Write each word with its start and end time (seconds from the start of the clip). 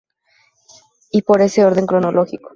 Y 1.11 1.21
por 1.21 1.41
ese 1.41 1.63
orden 1.63 1.85
cronológico. 1.85 2.49